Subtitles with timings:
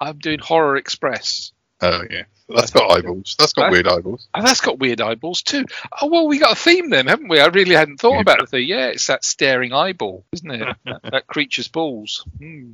[0.00, 1.52] I'm doing Horror Express.
[1.82, 3.36] Oh yeah, that's got eyeballs.
[3.38, 4.28] That's got weird eyeballs.
[4.34, 5.64] And that's got weird eyeballs too.
[6.00, 7.40] Oh well, we got a theme then, haven't we?
[7.40, 8.20] I really hadn't thought Yeah.
[8.20, 8.68] about the theme.
[8.68, 10.76] Yeah, it's that staring eyeball, isn't it?
[10.84, 12.24] that, that creature's balls.
[12.38, 12.72] Hmm.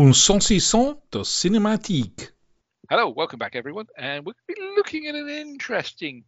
[0.00, 2.30] Un saucisson de cinématique.
[2.88, 3.86] Hello, welcome back, everyone.
[3.98, 6.22] And we're going to be looking at an interesting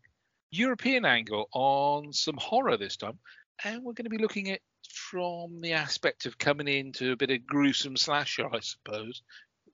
[0.50, 3.20] European angle on some horror this time.
[3.62, 4.58] And we're going to be looking at
[4.92, 9.22] from the aspect of coming into a bit of gruesome slasher, I suppose.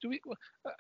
[0.03, 0.21] Do we?
[0.67, 0.71] Uh,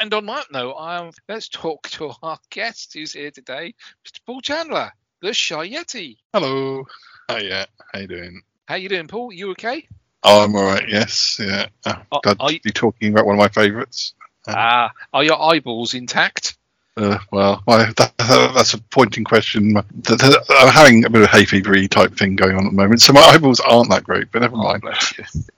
[0.00, 4.18] and on that note, um, let's talk to our guest who's here today, Mr.
[4.26, 4.90] Paul Chandler,
[5.22, 6.16] the Shy Yeti.
[6.32, 6.82] Hello.
[7.28, 7.66] Oh yeah.
[7.92, 8.42] How you doing?
[8.66, 9.32] How you doing, Paul?
[9.32, 9.86] You okay?
[10.24, 10.88] Oh, I'm all right.
[10.88, 11.38] Yes.
[11.40, 11.66] Yeah.
[11.86, 14.14] Oh, Are- glad are you- be talking about one of my favourites.
[14.48, 16.56] Ah, are your eyeballs intact?
[16.96, 19.76] Uh, well, my, that, that's a pointing question.
[19.76, 23.12] I'm having a bit of hay fevery type thing going on at the moment, so
[23.12, 24.30] my eyeballs aren't that great.
[24.32, 24.82] But never Oh, mind.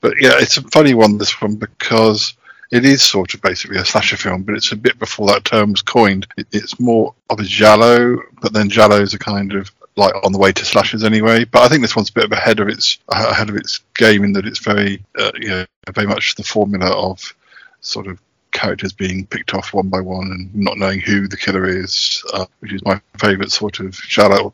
[0.01, 1.19] But yeah, it's a funny one.
[1.19, 2.35] This one because
[2.73, 5.73] it is sort of basically a slasher film, but it's a bit before that term
[5.73, 6.27] was coined.
[6.37, 10.33] It, it's more of a giallo, but then giallo is a kind of like on
[10.33, 11.45] the way to slashers anyway.
[11.45, 14.25] But I think this one's a bit of ahead of its ahead of its game
[14.25, 17.35] in that it's very uh, you know very much the formula of
[17.81, 18.21] sort of
[18.53, 22.47] characters being picked off one by one and not knowing who the killer is, uh,
[22.61, 24.53] which is my favourite sort of giallo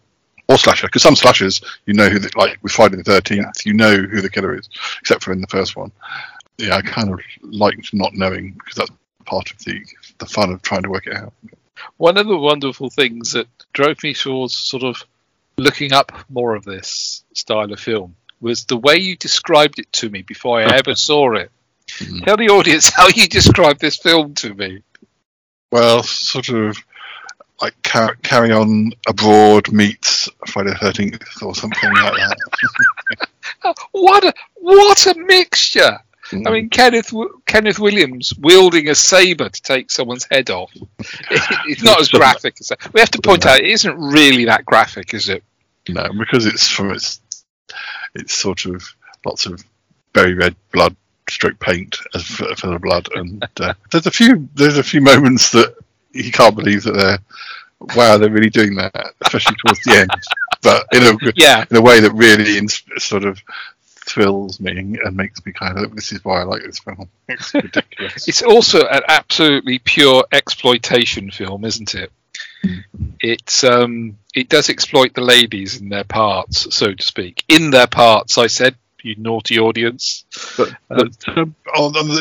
[0.49, 0.89] or slasher.
[0.89, 4.21] Because some slashers, you know who, the, like with Friday the Thirteenth, you know who
[4.21, 4.69] the killer is,
[5.01, 5.93] except for in the first one.
[6.59, 8.91] Yeah, I kind of liked not knowing because that's
[9.25, 9.81] part of the
[10.19, 11.33] the fun of trying to work it out.
[11.97, 15.05] one of the wonderful things that drove me towards sort of
[15.63, 20.11] looking up more of this style of film was the way you described it to
[20.11, 21.51] me before I ever saw it.
[21.89, 22.25] Mhm.
[22.25, 24.83] Tell the audience how you described this film to me.
[25.71, 26.77] Well, sort of
[27.61, 33.29] like car- carry on abroad meets Friday the Thirteenth or something like that.
[33.93, 35.99] What a what a mixture!
[36.33, 37.13] I mean, Kenneth
[37.47, 40.73] Kenneth Williams wielding a saber to take someone's head off.
[41.69, 42.93] it's not as graphic as that.
[42.93, 45.45] We have to point out it isn't really that graphic, is it?
[45.89, 47.21] No, because it's from its
[48.15, 48.85] it's sort of
[49.25, 49.65] lots of
[50.15, 50.95] very red blood
[51.29, 55.01] stroke paint as for, for the blood, and uh, there's a few there's a few
[55.01, 55.75] moments that
[56.13, 57.19] you can't believe that they're
[57.97, 60.11] wow they're really doing that, especially towards the end,
[60.63, 63.41] but in a Yeah, in a way that really ins- sort of
[64.05, 67.09] thrills me and makes me kind of this is why I like this film.
[67.29, 68.29] It's ridiculous.
[68.29, 72.13] It's also an absolutely pure exploitation film, isn't it?
[73.21, 77.45] It's um, it does exploit the ladies in their parts, so to speak.
[77.49, 80.25] In their parts, I said, you naughty audience.
[80.57, 81.55] but, but um,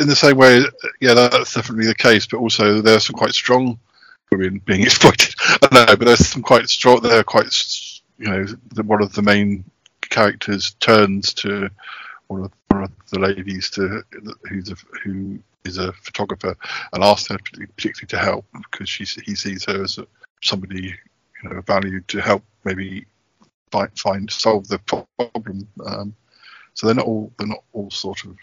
[0.01, 0.63] in the same way,
[0.99, 2.25] yeah, that's definitely the case.
[2.25, 3.79] But also, there are some quite strong
[4.31, 5.35] women being exploited.
[5.39, 7.01] I don't know, but there's some quite strong.
[7.01, 7.53] They're quite,
[8.17, 8.45] you know,
[8.83, 9.63] one of the main
[10.09, 11.69] characters turns to
[12.27, 14.03] one of, one of the ladies to
[14.47, 16.55] who's a, who is a photographer
[16.93, 20.07] and asks her particularly to help because she he sees her as a,
[20.41, 20.95] somebody
[21.43, 23.05] you know valued to help maybe
[23.71, 25.67] find find solve the problem.
[25.85, 26.13] Um,
[26.73, 28.37] so they're not all they're not all sort of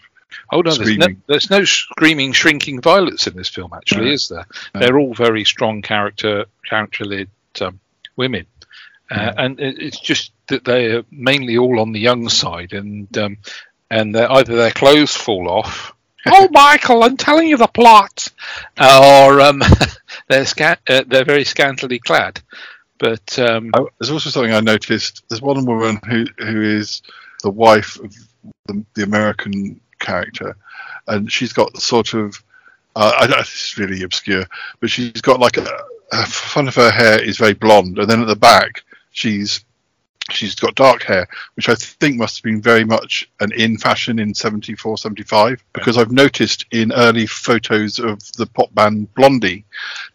[0.51, 1.21] Oh no, there's no, Screaming.
[1.27, 3.73] there's no screaming, shrinking violets in this film.
[3.73, 4.11] Actually, No.
[4.11, 4.45] is there?
[4.75, 4.79] No.
[4.79, 7.29] They're all very strong character, character-led
[7.61, 7.79] um,
[8.15, 8.45] women,
[9.09, 13.17] uh, and it, it's just that they are mainly all on the young side, and
[13.17, 13.37] um,
[13.89, 15.93] and they're, either their clothes fall off.
[16.27, 18.27] Oh, Michael, I'm telling you the plot,
[18.79, 19.61] or um,
[20.27, 22.41] they're sca- uh, they're very scantily clad.
[22.97, 25.23] But um, Oh, there's also something I noticed.
[25.29, 27.01] There's one woman who who is
[27.43, 28.13] the wife of
[28.67, 30.55] the, the American character,
[31.07, 32.41] and she's got sort of
[32.95, 34.45] uh, I don't, it's really obscure,
[34.79, 35.67] but she's got like a,
[36.11, 39.63] a front of her hair is very blonde, and then at the back she's
[40.31, 44.19] she's got dark hair, which I think must have been very much an in fashion
[44.19, 49.65] in 74, 75, because I've noticed in early photos of the pop band Blondie,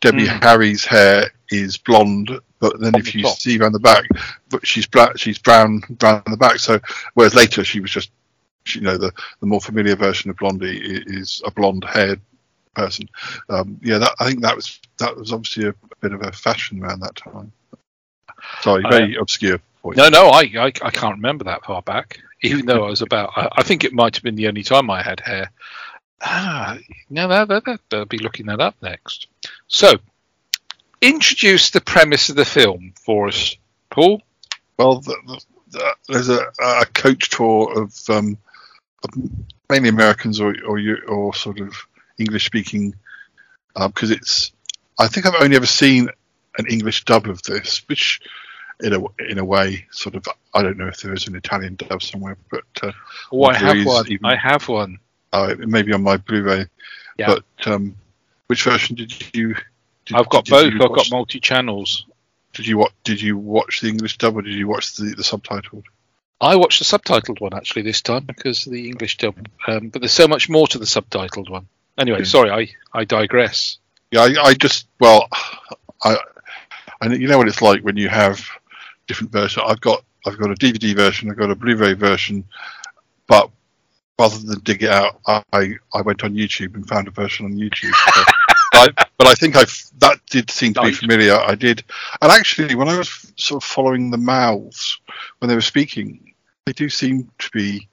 [0.00, 0.43] Debbie Mm.
[0.43, 2.31] Harry's hair is blonde,
[2.61, 3.38] but then On if the you top.
[3.38, 4.05] see around the back,
[4.50, 6.58] but she's black, she's brown, brown on the back.
[6.58, 6.81] So
[7.14, 8.10] whereas later she was just,
[8.69, 12.20] you know, the the more familiar version of Blondie is a blonde haired
[12.75, 13.08] person.
[13.49, 16.32] Um, yeah, that, I think that was that was obviously a, a bit of a
[16.32, 17.52] fashion around that time.
[18.62, 19.58] Sorry, very obscure.
[19.84, 22.20] No, no, I, I I can't remember that far back.
[22.42, 24.90] Even though I was about, I, I think it might have been the only time
[24.90, 25.50] I had hair.
[26.20, 26.78] Ah,
[27.10, 29.26] no, that, that, that, I'll be looking that up next.
[29.66, 29.94] So,
[31.00, 33.56] introduce the premise of the film for us,
[33.90, 34.22] Paul.
[34.78, 38.38] Well, the, the, the, there's a, a coach tour of um,
[39.69, 41.75] mainly Americans or or or sort of
[42.19, 42.94] English speaking,
[43.75, 44.52] because it's.
[44.98, 46.08] I think I've only ever seen
[46.56, 48.20] an English dub of this, which
[48.82, 49.00] in a
[49.31, 52.37] in a way sort of I don't know if there is an Italian dub somewhere,
[52.50, 52.93] but uh,
[53.32, 54.06] Oh, I have one.
[54.11, 54.99] even- I have one.
[55.32, 56.67] uh, it may be on my Blu-ray.
[57.19, 57.35] Yeah.
[57.35, 57.97] But um,
[58.49, 59.55] which version did you?
[60.06, 60.73] Did, I've got both.
[60.73, 62.06] I've got multi channels.
[62.53, 62.93] Did you watch?
[63.05, 65.85] Did you watch the English dub or did you watch the, the subtitled?
[66.41, 69.49] I watched the subtitled one actually this time because the English dub.
[69.67, 71.69] Um, but there's so much more to the subtitled one.
[71.97, 72.25] Anyway, Yeah.
[72.25, 73.79] sorry, I, I digress.
[74.11, 75.29] Yeah, I, I just well,
[76.03, 76.17] I,
[77.00, 78.44] I you know what it's like when you have
[79.06, 79.62] different version.
[79.67, 82.45] I've got I've got a DVD version, I've got a Blu-ray version,
[83.27, 83.51] but
[84.19, 85.43] rather than dig it out, I
[85.93, 87.95] I went on YouTube and found a version on YouTube.
[88.15, 88.23] So,
[88.75, 89.65] I, but I think I
[89.99, 91.35] that did seem to be familiar.
[91.35, 91.85] I did,
[92.23, 94.99] and actually, when I was sort of following the mouths
[95.39, 96.35] when they were speaking,
[96.67, 97.89] they do seem to be.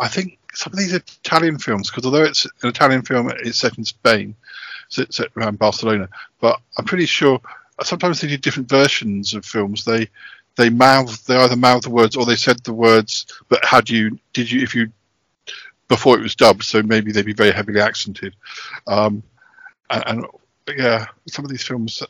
[0.00, 3.76] I think some of these Italian films, because although it's an Italian film, it's set
[3.76, 4.36] in Spain,
[4.88, 6.08] set, set around Barcelona.
[6.40, 7.40] But I'm pretty sure
[7.82, 9.84] sometimes they do different versions of films.
[9.84, 10.08] They
[10.56, 14.18] they mouth they either mouth the words or they said the words, but had you
[14.32, 14.92] did you if you
[15.88, 18.34] before it was dubbed, so maybe they'd be very heavily accented.
[18.86, 19.22] Um,
[19.90, 20.26] and, and
[20.76, 22.02] yeah, some of these films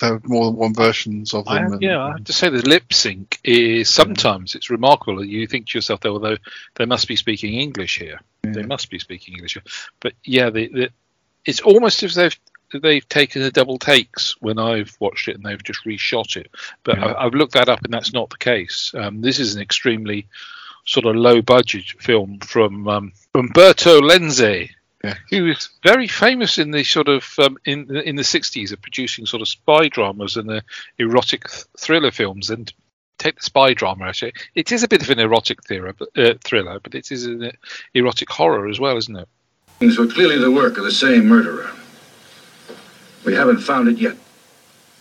[0.00, 1.54] there are more than one versions of them.
[1.54, 5.24] I have, and- yeah, I have to say the lip sync is sometimes it's remarkable.
[5.24, 6.38] You think to yourself, though, although
[6.76, 9.62] they must be speaking English here, they must be speaking English here.
[10.00, 10.90] But yeah, the, the,
[11.44, 12.40] it's almost as if they've
[12.72, 16.50] they've taken the double takes when I've watched it and they've just reshot it.
[16.84, 17.06] But Yeah.
[17.06, 18.92] I, I've looked that up and that's not the case.
[18.94, 20.26] Um, this is an extremely
[20.86, 24.70] sort of low budget film from um, Umberto Lenzi.
[25.04, 25.14] Yeah.
[25.28, 29.24] He was very famous in the sort of um, in in the sixties of producing
[29.24, 30.62] sort of spy dramas and the
[30.98, 32.50] erotic th- thriller films.
[32.50, 32.70] And
[33.16, 36.34] take the spy drama actually, it is a bit of an erotic thriller, but, uh,
[36.42, 37.52] thriller, but it is an
[37.94, 39.28] erotic horror as well, isn't it?
[39.78, 41.70] Things were clearly the work of the same murderer.
[43.24, 44.16] We haven't found it yet.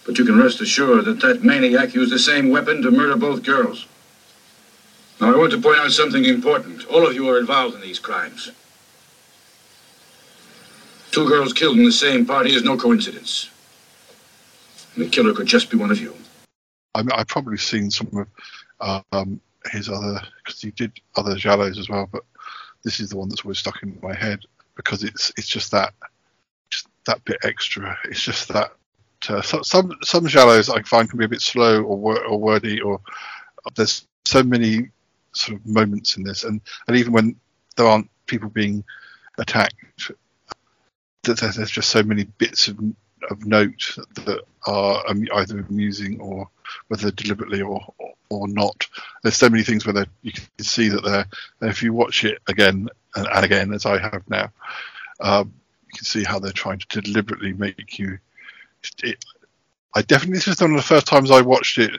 [0.05, 3.43] But you can rest assured that that maniac used the same weapon to murder both
[3.43, 3.85] girls.
[5.21, 6.85] Now, I want to point out something important.
[6.87, 8.51] All of you are involved in these crimes.
[11.11, 13.49] Two girls killed in the same party is no coincidence.
[14.95, 16.15] And the killer could just be one of you.
[16.95, 18.27] I mean, I've probably seen some
[18.81, 19.39] of um,
[19.71, 22.23] his other because he did other giallos as well, but
[22.83, 24.39] this is the one that's always stuck in my head
[24.75, 25.93] because it's it's just that
[27.09, 27.97] that bit extra.
[28.05, 28.71] It's just that
[29.29, 32.39] uh, so, some some giallos I find can be a bit slow or wor- or
[32.39, 33.01] wordy or
[33.75, 34.89] there's so many
[35.33, 37.37] sort of moments in this, and and even when
[37.77, 38.83] there aren't people being
[39.39, 39.75] attacked,
[41.23, 42.79] that there- there's just so many bits of
[43.31, 46.49] of note that are um, either amusing or
[46.89, 48.87] whether deliberately or, or or not.
[49.23, 51.69] There's so many things where you can see that they're.
[51.69, 54.51] If you watch it again and, and again, as I have now,
[55.21, 55.53] um,
[55.99, 58.17] can see how they're trying to deliberately make you.
[59.03, 59.23] It,
[59.93, 61.91] I definitely this was one of the first times I watched it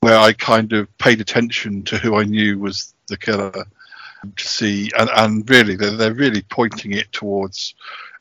[0.00, 3.52] where I kind of paid attention to who I knew was the killer
[4.36, 7.74] to see, and, and really they're, they're really pointing it towards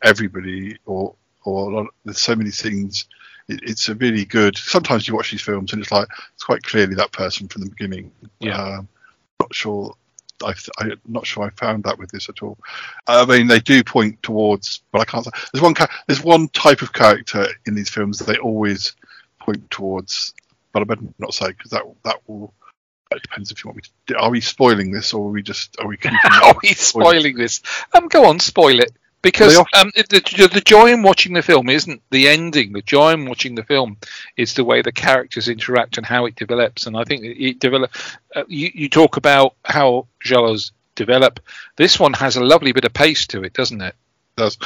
[0.03, 1.15] everybody or
[1.45, 3.05] or a lot, there's so many things
[3.47, 6.63] it, it's a really good sometimes you watch these films and it's like it's quite
[6.63, 8.61] clearly that person from the beginning Yeah.
[8.61, 8.87] um,
[9.39, 9.95] not sure
[10.43, 12.57] I, I'm not sure I found that with this at all.
[13.07, 15.25] I mean, they do point towards, but I can't.
[15.25, 15.75] say There's one.
[16.07, 18.95] There's one type of character in these films that they always
[19.39, 20.33] point towards,
[20.71, 22.53] but I better not say because that that will.
[23.11, 24.17] It depends if you want me to.
[24.17, 25.75] Are we spoiling this, or are we just?
[25.79, 25.97] Are we?
[26.43, 27.61] Are we spoiling this?
[27.93, 28.91] Um, go on, spoil it.
[29.23, 32.73] Because They oft- um, the, the joy in watching the film isn't the ending.
[32.73, 33.97] The joy in watching the film
[34.37, 36.85] is the way the characters interact and how it develops.
[36.85, 37.91] And I think it, it develop.
[38.35, 41.39] Uh, you, you talk about how giallos develop.
[41.77, 43.95] This one has a lovely bit of pace to it, doesn't it?
[44.35, 44.57] does.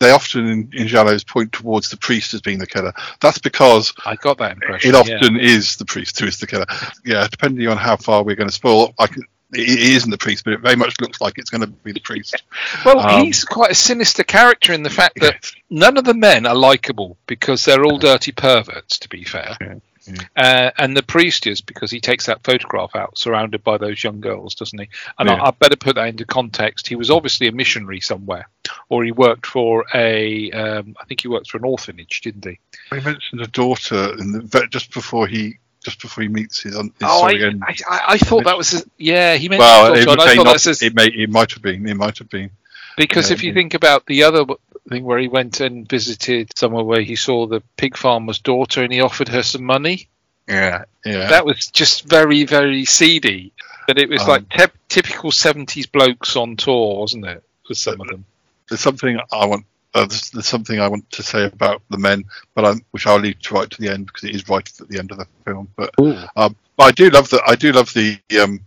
[0.00, 2.92] They often in, in giallos point towards the priest as being the killer.
[3.20, 4.90] That's because I got that impression.
[4.90, 5.14] it yeah.
[5.16, 6.66] often is the priest who is the killer.
[7.04, 9.24] Yeah, depending on how far we're going to spoil, I can.
[9.54, 12.00] It isn't the priest, but it very much looks like it's going to be the
[12.00, 12.42] priest.
[12.84, 15.52] Well, Um, he's quite a sinister character in the fact that Yes.
[15.70, 19.56] none of the men are likable because they're all dirty perverts, to be fair.
[19.60, 19.74] Yeah,
[20.06, 20.14] yeah.
[20.36, 24.20] Uh, and the priest is because he takes that photograph out surrounded by those young
[24.20, 24.88] girls, doesn't he?
[25.18, 25.36] And Yeah.
[25.36, 26.86] I, I better put that into context.
[26.86, 28.48] He was obviously a missionary somewhere,
[28.90, 32.58] or he worked for a, um, I think he worked for an orphanage, didn't he?
[32.90, 36.90] He mentioned a daughter in the just before he just before he meets his, his
[37.02, 37.32] Oh, I.
[37.32, 40.44] I, I, I thought that was, his, yeah, he mentioned well, it, I may thought
[40.44, 42.50] not, his, it may it might have been it might have been
[42.96, 43.54] Because Yeah, if you yeah.
[43.54, 44.44] think about the other
[44.88, 48.92] thing where he went and visited somewhere where he saw the pig farmer's daughter and
[48.92, 50.08] he offered her some money,
[50.48, 53.52] yeah yeah that was just very, very seedy.
[53.86, 57.42] But it was Um, like te- typical seventies blokes on tour, wasn't it?
[57.68, 58.24] With some of them.
[58.68, 59.66] There's something I want.
[59.94, 62.24] Uh, there's, there's something I want to say about the men,
[62.54, 64.88] but I'm, which I'll leave to right to the end because it is right at
[64.88, 65.68] the end of the film.
[65.76, 65.94] But
[66.36, 68.60] um, but I do love the I do love the um,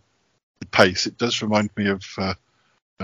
[0.59, 1.05] the pace.
[1.05, 2.33] It does remind me of uh,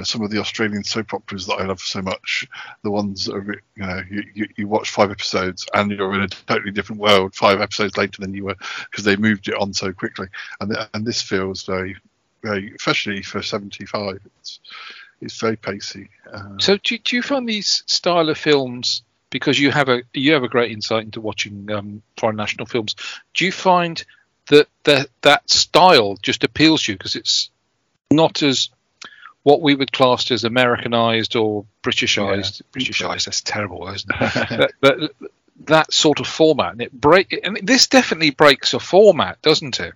[0.03, 2.47] some of the Australian soap operas that I love so much.
[2.83, 6.21] The ones that are you know you, you, you watch five episodes and you're in
[6.21, 8.55] a totally different world five episodes later than you were
[8.89, 10.27] because they moved it on so quickly.
[10.61, 11.97] And and this feels very
[12.41, 14.19] very especially for 75.
[14.39, 14.59] It's
[15.21, 16.09] it's very pacey.
[16.31, 20.33] Uh, So do, do you find these style of films because you have a you
[20.33, 22.95] have a great insight into watching um, foreign national films?
[23.33, 24.03] Do you find
[24.47, 27.49] that that that style just appeals to you because it's
[28.11, 28.69] not as
[29.43, 32.61] what we would class as Americanized or Britishized?
[32.71, 34.71] Britishized, that's terrible, isn't it?
[34.81, 35.31] but, but
[35.65, 37.39] that sort of format, and it break.
[37.45, 39.93] I mean, this definitely breaks a format, doesn't it?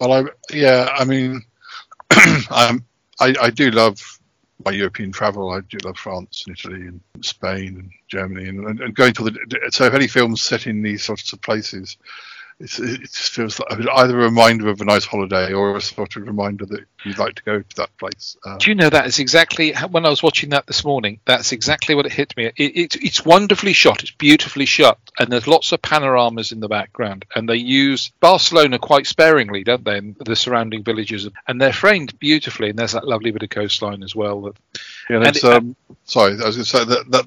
[0.00, 1.42] Well, I yeah, I mean,
[2.10, 2.78] I
[3.20, 4.15] I do love
[4.64, 5.50] my European travel.
[5.50, 9.24] I do love France and Italy and Spain and Germany and, and, and going to
[9.24, 9.68] the.
[9.70, 11.96] So if any films set in these sorts of places,
[12.58, 16.16] it's, it just feels like either a reminder of a nice holiday or a sort
[16.16, 18.36] of reminder that you'd like to go to that place.
[18.46, 21.20] Um, Do you know that is exactly when I was watching that this morning?
[21.26, 22.46] That's exactly what it hit me.
[22.46, 24.02] It, it, it's wonderfully shot.
[24.02, 27.26] It's beautifully shot, and there's lots of panoramas in the background.
[27.34, 29.98] And they use Barcelona quite sparingly, don't they?
[29.98, 32.70] And the surrounding villages, and they're framed beautifully.
[32.70, 34.40] And there's that lovely bit of coastline as well.
[34.40, 34.56] That,
[35.10, 37.26] yeah, there's, it- um, sorry, I was going to say that that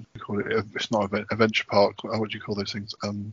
[0.51, 2.03] it, it's not a ven- adventure park.
[2.03, 2.95] What do you call those things?
[3.03, 3.31] Um,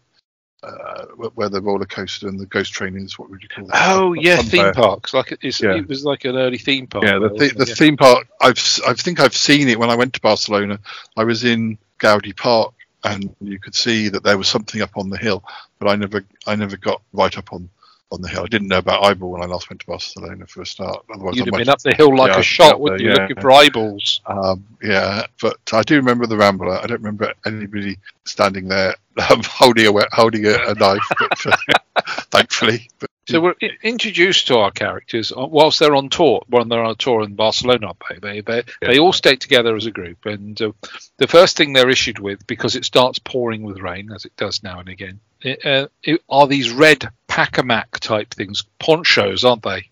[0.62, 3.18] uh, where- the roller coaster and the ghost train is.
[3.18, 3.90] What would you call that?
[3.90, 5.14] oh Fun- yeah, theme parks.
[5.14, 5.74] Like Yeah.
[5.76, 7.04] it was like an early theme park.
[7.04, 7.74] Yeah, the, the, the Yeah.
[7.74, 8.26] theme park.
[8.40, 10.78] I've I think I've seen it when I went to Barcelona.
[11.16, 15.08] I was in Gaudi Park, and you could see that there was something up on
[15.10, 15.44] the hill,
[15.78, 17.68] but I never I never got right up on
[18.12, 18.44] on the hill.
[18.44, 21.04] I didn't know about eyeball when I last went to Barcelona for a start.
[21.12, 23.14] Otherwise, You'd I have been up the hill like Yeah, a shot, wouldn't there, you?
[23.14, 23.22] yeah.
[23.22, 24.20] Looking for eyeballs.
[24.26, 26.82] Um, yeah, but I do remember the Rambla.
[26.82, 28.94] I don't remember anybody standing there
[29.30, 32.88] um, holding a holding a, a knife, but, uh, thankfully.
[33.00, 36.42] But So we're introduced to our characters uh, whilst they're on tour.
[36.48, 38.88] When they're on tour in Barcelona, they they Yeah.
[38.88, 40.70] they all stay together as a group, and uh,
[41.16, 44.62] the first thing they're issued with, because it starts pouring with rain as it does
[44.62, 49.90] now and again, uh, it, are these red Pakamac type things, ponchos, aren't they?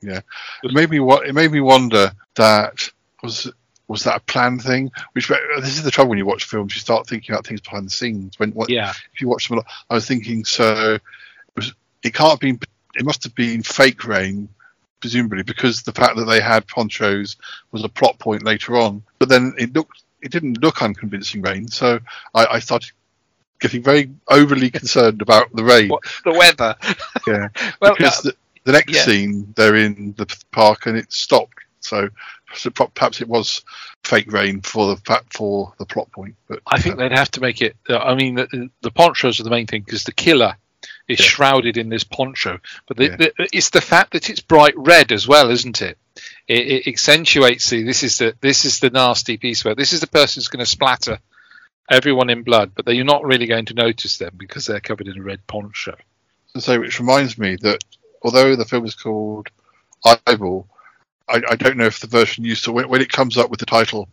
[0.00, 0.20] Yeah,
[0.62, 2.88] it made me wa- it made me wonder that
[3.22, 3.50] was
[3.86, 4.90] was that a planned thing?
[5.12, 7.60] Which uh, this is the trouble when you watch films, you start thinking about things
[7.60, 8.38] behind the scenes.
[8.38, 11.02] When what, Yeah, if you watch them, a lot, I was thinking so it
[11.54, 12.58] was it can't have been
[12.94, 14.48] it must have been fake rain
[15.00, 17.36] presumably because the fact that they had ponchos
[17.72, 19.02] was a plot point later on.
[19.18, 22.00] But then it looked it didn't look unconvincing rain, so
[22.34, 22.90] I, I started
[23.60, 25.88] getting very overly concerned about the rain.
[25.88, 26.76] What- the weather.
[27.26, 27.48] Yeah,
[27.80, 29.00] well, because uh, the, the next yeah.
[29.00, 31.54] scene they're in the park and it stopped.
[31.80, 32.10] So,
[32.54, 33.62] so perhaps it was
[34.02, 36.34] fake rain for the for the plot point.
[36.48, 37.76] But I think they'd have to make it.
[37.88, 40.56] Uh, I mean, the, the ponchos are the main thing because the killer
[41.08, 41.26] is Yeah.
[41.26, 42.58] shrouded in this poncho.
[42.86, 43.16] But the, Yeah.
[43.16, 45.96] the, it's the fact that it's bright red as well, isn't it?
[46.46, 47.82] It, it accentuates the.
[47.84, 50.64] This is the this is the nasty piece where this is the person who's going
[50.64, 51.18] to splatter
[51.90, 55.18] everyone in blood, but you're not really going to notice them because they're covered in
[55.18, 55.94] a red poncho.
[56.58, 57.84] So, which reminds me that
[58.22, 59.48] although the film is called
[60.26, 60.66] Eyeball,
[61.28, 63.60] I, I don't know if the version used to when, when it comes up with
[63.60, 64.08] the title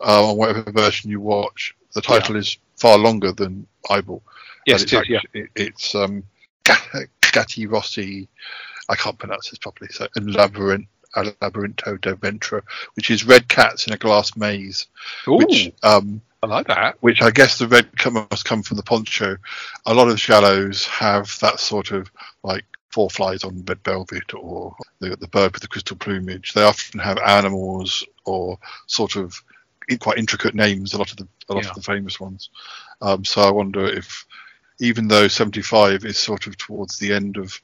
[0.00, 4.22] uh, on whatever version you watch, the title is far longer than Eyeball.
[4.66, 5.20] Yes, it's too, actu- yeah.
[5.34, 6.22] it- it's um,
[7.32, 8.28] Gatti Rossi.
[8.88, 9.88] I can't pronounce this properly.
[9.92, 12.62] So, and Labyrinth, a Labyrinto de Ventra,
[12.94, 14.86] which is red cats in a glass maze.
[15.28, 16.96] Ooh, Which um, I like that.
[17.00, 19.36] which I guess the red come- must come from the poncho.
[19.86, 22.10] A lot of giallos have that sort of
[22.42, 26.52] like four flies on red velvet or the, the bird with the crystal plumage.
[26.52, 29.34] They often have animals or sort of
[30.00, 30.94] quite intricate names.
[30.94, 31.70] A lot of the a lot Yeah.
[31.70, 32.48] of the famous ones.
[33.02, 34.24] Um, so I wonder if,
[34.80, 37.60] even though 75 is sort of towards the end of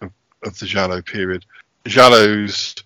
[0.00, 0.10] of,
[0.44, 1.44] of the Jallo period,
[1.84, 2.82] giallos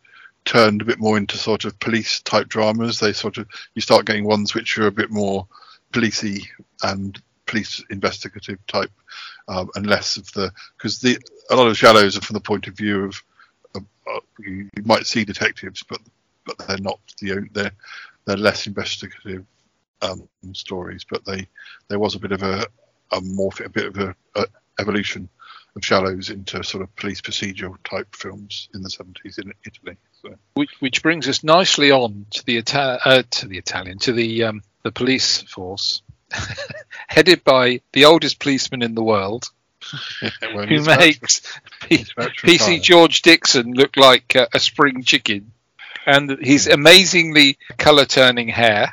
[0.50, 2.98] turned a bit more into sort of police type dramas.
[2.98, 5.46] They sort of you start getting ones which are a bit more
[5.92, 6.44] policey
[6.82, 7.16] and
[7.46, 8.90] police investigative type,
[9.46, 11.18] um, and less of the because the
[11.50, 13.22] a lot of giallos are from the point of view of,
[13.76, 16.00] of, uh, you, might see detectives, but
[16.44, 17.72] but they're not the they're
[18.24, 19.46] they're less investigative
[20.02, 21.06] um, stories.
[21.08, 21.46] But they
[21.86, 22.66] there was a bit of a
[23.12, 24.46] a morph a bit of a, a
[24.80, 25.28] evolution
[25.76, 29.96] of giallos into sort of police procedural type films in the 70s in Italy.
[30.22, 30.34] So.
[30.54, 34.44] which, which brings us nicely on to the Ita- uh, to the Italian to the
[34.44, 36.02] um, the police force,
[37.08, 39.46] headed by the oldest policeman in the world,
[40.20, 41.40] who he's about to- makes
[41.80, 42.82] P- he's about to PC.
[42.82, 45.52] George Dixon look like uh, a spring chicken,
[46.04, 48.92] and his amazingly colour turning hair.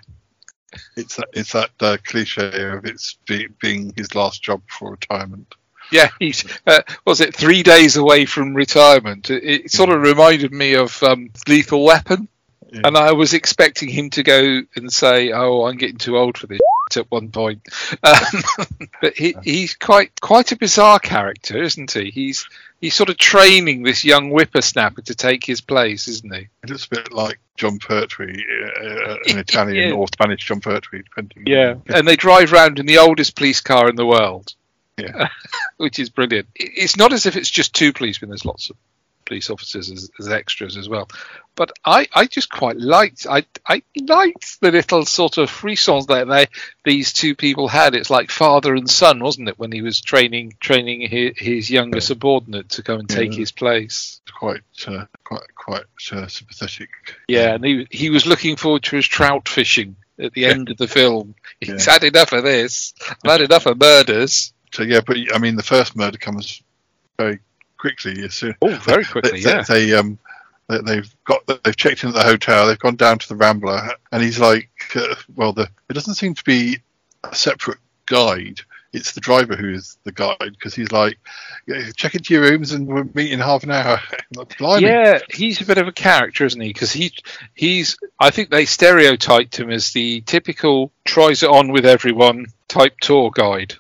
[0.96, 5.56] It's that, it's that uh, cliche of it's be, being his last job before retirement.
[5.92, 9.30] Yeah, he's uh, was it three days away from retirement.
[9.30, 12.28] It, it sort of reminded me of um, Lethal Weapon,
[12.72, 12.82] Yeah.
[12.86, 16.48] and I was expecting him to go and say, "Oh, I'm getting too old for
[16.48, 16.60] this."
[16.96, 17.68] At one point,
[18.02, 22.10] um, but he, he's quite quite a bizarre character, isn't he?
[22.12, 22.48] He's
[22.80, 26.48] he's sort of training this young whippersnapper to take his place, isn't he?
[26.64, 28.42] It looks a bit like Jon Pertwee,
[28.82, 29.96] uh, an Italian Yeah.
[29.96, 31.44] or Spanish Jon Pertwee, depending.
[31.46, 34.54] Yeah, and they drive around in the oldest police car in the world.
[34.98, 35.30] Yeah.
[35.78, 36.48] which is brilliant.
[36.56, 38.30] It's not as if it's just two policemen.
[38.30, 38.78] There's lots of
[39.26, 41.10] police officers as, as extras as well.
[41.56, 46.28] But I, I just quite liked I I liked the little sort of frisons that
[46.28, 46.48] they
[46.86, 47.94] these two people had.
[47.94, 49.60] It's like father and son, wasn't it?
[49.60, 53.40] When he was training training his, his younger subordinate to come and take Yeah.
[53.40, 54.22] his place.
[54.40, 56.90] Quite, uh, quite, quite uh, sympathetic.
[57.28, 60.78] Yeah, and he he was looking forward to his trout fishing at the end of
[60.78, 61.36] the film.
[61.60, 61.94] He's Yeah.
[61.94, 62.94] had enough of this.
[63.26, 64.54] I've had enough of murders.
[64.74, 66.62] So yeah, but I mean, the first murder comes
[67.18, 67.40] very
[67.78, 68.24] quickly.
[68.24, 69.62] As soon Oh, very they, quickly, they- yeah.
[69.64, 70.20] they um
[70.68, 72.68] they, they've got they've checked in at the hotel.
[72.68, 76.34] They've gone down to the Rambla, and he's like, uh, well, the it doesn't seem
[76.34, 76.80] to be
[77.24, 78.62] a separate guide.
[78.94, 81.20] It's the driver who is the guide because he's like,
[81.98, 84.00] check into your rooms and we'll meet in half an hour.
[84.82, 86.70] Yeah, he's a bit of a character, isn't he?
[86.70, 87.12] Because he,
[87.54, 87.98] he's.
[88.20, 93.30] I think they stereotyped him as the typical tries it on with everyone type tour
[93.32, 93.76] guide.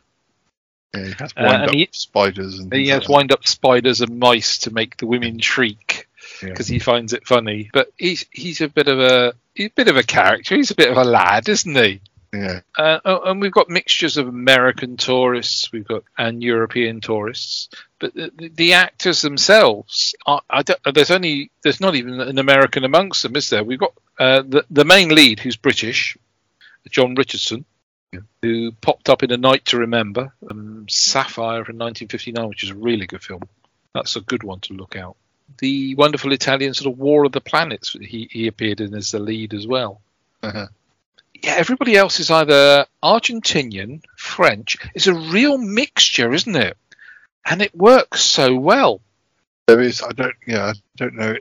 [0.97, 3.47] Yeah, he has Uh, wind and up he- spiders and He has like wind up
[3.47, 6.07] spiders and mice to make the women shriek
[6.41, 6.49] Yeah.
[6.49, 7.69] because he finds it funny.
[7.73, 10.55] But he's he's a bit of a he's a bit of a character.
[10.55, 12.01] He's a bit of a lad, isn't he?
[12.33, 17.69] Yeah, Uh, oh, and we've got mixtures of American tourists, we've got and European tourists,
[17.99, 22.83] but the, the, actors themselves, are, I don't, there's only there's not even an American
[22.83, 23.63] amongst them, is there?
[23.63, 26.17] We've got uh, the the main lead who's British,
[26.91, 27.63] John Richardson, Yeah.
[28.41, 32.75] Who popped up in A Night to Remember, um, Sapphire from 1959, which is a
[32.75, 33.43] really good film.
[33.93, 35.17] That's a good one to look out.
[35.59, 39.19] The wonderful Italian sort of War of the Planets, he, he appeared in as the
[39.19, 40.01] lead as well
[40.43, 40.67] uh-huh.
[41.33, 44.77] yeah, everybody else is either Argentinian, French.
[44.93, 46.77] It's a real mixture, isn't it?
[47.45, 49.01] And it works so well.
[49.67, 50.01] there is.
[50.01, 50.35] I don't.
[50.45, 51.35] Yeah, I don't know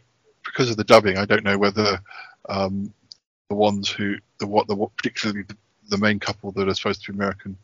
[0.45, 1.19] because of the dubbing.
[1.19, 2.01] I don't know whether
[2.49, 2.93] um,
[3.49, 5.57] the ones who the what the what, particularly the,
[5.89, 7.57] the main couple that are supposed to be American,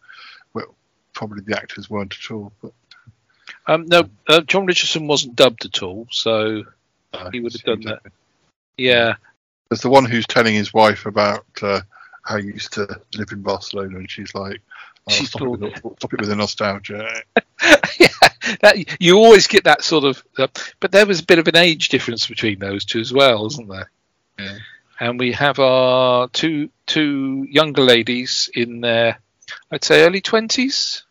[0.55, 0.75] well,
[1.15, 2.53] probably the actors weren't at all.
[2.63, 2.73] But
[3.67, 6.65] Um, no, uh, John Richardson wasn't dubbed at all, so
[7.13, 8.13] uh, He would have done it.
[8.77, 9.15] yeah,
[9.69, 11.81] There's the one who's telling his wife about uh,
[12.25, 14.61] how he used to live in Barcelona, and she's like,
[15.09, 17.23] oh, She's stop, it with, the- stop it with the nostalgia.
[18.01, 18.09] yeah.
[18.61, 20.49] That, you always get that sort of, uh,
[20.81, 23.69] but there was a bit of an age difference between those two as well, wasn't
[23.69, 23.91] there?
[24.39, 24.59] Yeah.
[25.03, 29.19] And we have our two two younger ladies in their,
[29.73, 31.03] I'd say, early 20s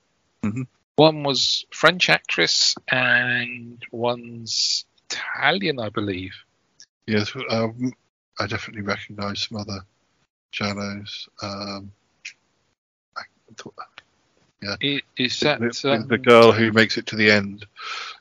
[0.43, 0.65] Mhm.
[0.95, 6.33] One was French actress, and one's Italian, I believe.
[7.05, 7.91] Yes, um,
[8.39, 9.81] I definitely recognise some other
[10.53, 11.27] giallos.
[11.41, 11.91] Um,
[13.17, 13.23] I
[13.57, 13.73] thought,
[14.63, 17.65] I- Is that the, the- um, the girl who makes it to the end?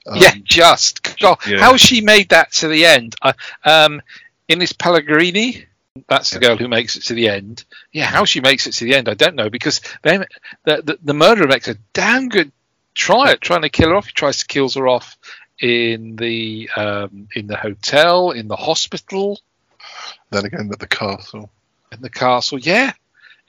[0.07, 1.61] Um, yeah, just God, yeah.
[1.61, 3.15] how she made that to the end.
[3.23, 4.03] Uh, um,
[4.51, 5.65] Ines Pellegrini,
[6.09, 7.65] that's the girl who makes it to the end.
[7.93, 10.27] Yeah, how she makes it to the end, I don't know because they, the,
[10.65, 12.53] the the murderer makes a damn good
[12.95, 14.07] try at trying to kill her off.
[14.07, 15.17] He tries to kill her off
[15.61, 19.41] in the um, in the hotel, in the hospital,
[20.31, 21.51] Then again, at the castle.
[21.93, 22.59] in the castle.
[22.59, 22.93] Yeah,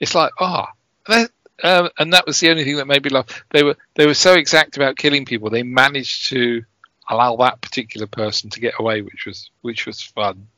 [0.00, 0.72] it's like ah,
[1.08, 3.44] um, and that was the only thing that made me laugh.
[3.50, 5.50] They were they were so exact about killing people.
[5.50, 6.64] They managed to
[7.08, 10.48] allow that particular person to get away, which was which was fun.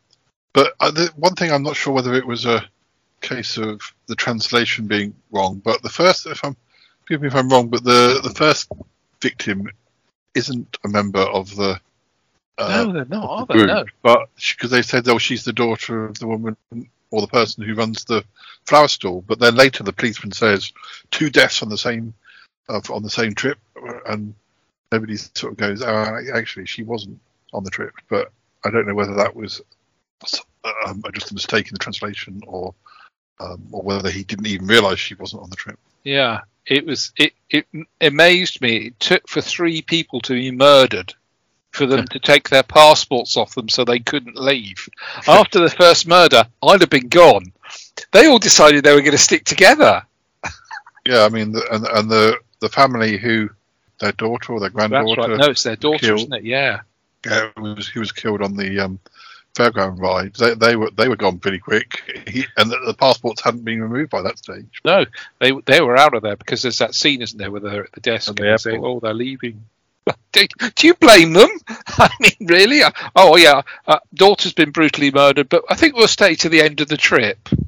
[0.54, 2.64] But uh, the one thing I'm not sure whether it was a
[3.20, 5.60] case of the translation being wrong.
[5.62, 6.56] But the first, if I'm,
[7.02, 8.70] forgive me if I'm wrong, but the the first
[9.20, 9.68] victim
[10.34, 11.78] isn't a member of the.
[12.56, 13.66] Uh, no, they're not, are the they?
[13.66, 13.84] No.
[14.02, 16.56] But because they said, oh, she's the daughter of the woman
[17.10, 18.24] or the person who runs the
[18.64, 19.24] flower stall.
[19.26, 20.72] But then later, the policeman says
[21.10, 22.14] two deaths on the same
[22.68, 23.58] uh, on the same trip,
[24.06, 24.34] and
[24.92, 27.18] nobody sort of goes, oh, actually, she wasn't
[27.52, 27.94] on the trip.
[28.08, 28.30] But
[28.64, 29.60] I don't know whether that was
[30.86, 32.74] um, just a mistake in the translation, or
[33.40, 35.78] um, or whether he didn't even realise she wasn't on the trip.
[36.04, 37.12] Yeah, it was.
[37.18, 37.66] It it
[38.00, 38.76] amazed me.
[38.86, 41.14] It took for three people to be murdered
[41.72, 44.88] for them to take their passports off them so they couldn't leave.
[45.26, 47.52] After the first murder, I'd have been gone.
[48.12, 50.02] They all decided they were going to stick together.
[51.06, 53.50] Yeah, I mean, the, and and the the family who
[54.00, 55.20] their daughter or their That's granddaughter.
[55.20, 55.38] right.
[55.38, 56.20] No, it's their daughter, killed.
[56.20, 56.44] isn't it?
[56.44, 56.80] Yeah.
[57.26, 58.98] Yeah, he was, he was killed on the um,
[59.54, 60.34] fairground ride.
[60.34, 63.82] They, they were they were gone pretty quick, he, and the, the passports hadn't been
[63.82, 64.80] removed by that stage.
[64.84, 65.04] No,
[65.40, 67.92] they they were out of there because there's that scene, isn't there, where they're at
[67.92, 69.64] the desk At and the they say, "Oh, they're leaving."
[70.32, 71.48] Do, do you blame them?
[71.68, 72.82] I mean, really?
[72.82, 73.62] Uh, Oh, yeah.
[73.86, 76.96] Uh, daughter's been brutally murdered, but I think we'll stay to the end of the
[76.96, 77.48] trip.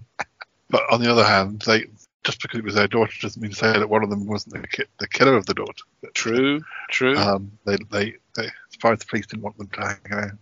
[0.68, 1.85] But on the other hand, they
[2.25, 4.61] just because it was their daughter doesn't mean to say that one of them wasn't
[4.61, 5.85] the, ki- the killer of the daughter.
[6.12, 7.16] True, true.
[7.16, 10.38] Um, they, they, they, as far as the police didn't want them to hang around,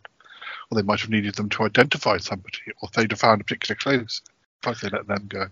[0.70, 3.76] or they might have needed them to identify somebody, or they'd have found a particular
[3.76, 4.22] clues.
[4.62, 5.46] Plus, they let them go.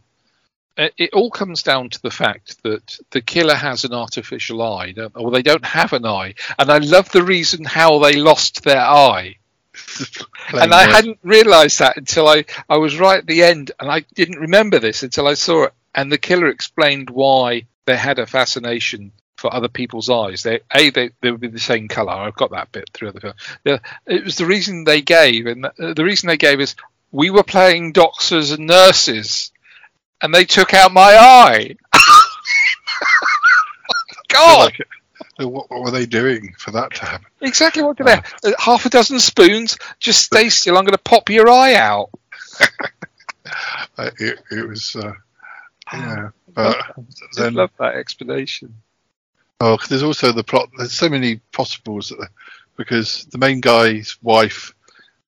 [0.79, 4.95] Uh, it all comes down to the fact that the killer has an artificial eye,
[5.15, 6.35] or they don't have an eye.
[6.59, 9.37] And I love the reason how they lost their eye.
[10.53, 14.01] And I hadn't realised that until I, I was right at the end, and I
[14.15, 15.73] didn't remember this until I saw it.
[15.95, 20.45] And the killer explained why they had a fascination for other people's eyes.
[20.45, 22.13] They a they, they would be the same colour.
[22.13, 23.35] I've got that bit through the film.
[24.07, 26.77] It was the reason they gave, and the, the reason they gave is
[27.11, 29.51] we were playing doctors and nurses,
[30.21, 31.77] and they took out my eye.
[34.29, 34.73] God.
[35.41, 37.27] Uh, what, what were they doing for that to happen?
[37.41, 38.23] Exactly what did they?
[38.45, 39.77] Uh, half a dozen spoons.
[39.99, 40.79] Just stay still.
[40.79, 42.11] I'm going to pop your eye out.
[43.99, 45.13] Uh, it, it was, uh,
[45.93, 46.31] yeah.
[46.55, 46.79] But
[47.09, 48.75] Just then, love that explanation.
[49.63, 50.69] Oh, there's also the plot.
[50.77, 52.13] There's so many possibles
[52.77, 54.75] because the main guy's wife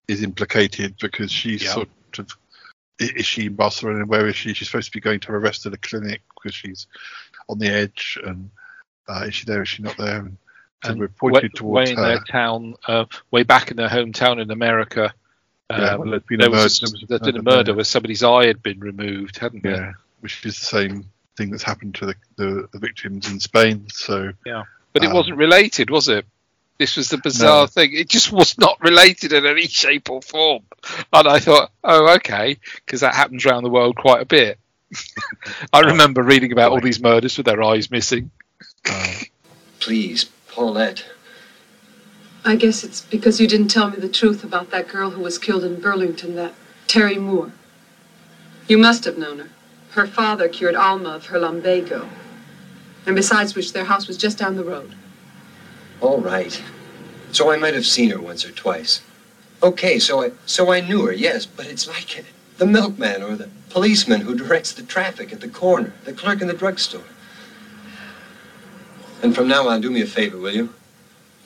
[0.08, 1.72] is implicated because she's Yeah.
[1.72, 2.28] sort of
[2.98, 4.06] is she in Barcelona?
[4.06, 4.54] Where is she?
[4.54, 6.86] She's supposed to be going to a rest at a clinic because she's
[7.48, 8.18] on the edge.
[8.24, 8.50] And
[9.08, 9.62] uh, is she there?
[9.62, 10.18] Is she not there?
[10.20, 10.36] And
[10.84, 12.04] so And we're pointed way, towards way in her.
[12.04, 15.12] their town, uh, way back in their hometown in America.
[15.70, 17.84] Yeah, um, well, there's been there a was, there was a a murder murder where
[17.84, 19.76] somebody's eye had been removed, hadn't there?
[19.76, 23.86] Yeah, which is the same thing that's happened to the, the, the victims in Spain.
[23.90, 26.26] So yeah, But it Um, wasn't related, was it?
[26.78, 27.66] This was the bizarre No.
[27.66, 27.92] thing.
[27.94, 30.64] It just was not related in any shape or form.
[31.12, 34.58] And I thought, oh, okay, because that happens around the world quite a bit.
[35.72, 38.30] I remember reading about all these murders with their eyes missing.
[38.90, 39.14] uh,
[39.80, 41.04] Please, Paulette.
[42.44, 45.38] I guess it's because you didn't tell me the truth about that girl who was
[45.38, 46.54] killed in Burlington, that
[46.86, 47.52] Terry Moore.
[48.68, 49.48] You must have known her.
[49.94, 52.08] Her father cured Alma of her lumbago.
[53.06, 54.92] And besides which, their house was just down the road.
[56.00, 56.60] All right.
[57.30, 59.02] So I might have seen her once or twice.
[59.62, 62.24] Okay, so I so I knew her, yes, but it's like
[62.58, 66.48] the milkman or the policeman who directs the traffic at the corner, the clerk in
[66.48, 67.04] the drugstore.
[69.22, 70.74] And from now on, do me a favor, will you?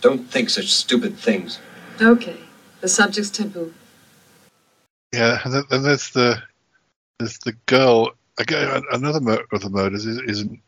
[0.00, 1.58] Don't think such stupid things.
[2.00, 2.40] Okay.
[2.80, 3.74] The subject's taboo.
[5.12, 6.42] yeah, and then, then there's the
[7.18, 8.82] there's the girl again.
[8.92, 10.60] Another mur- of the murders is, isn't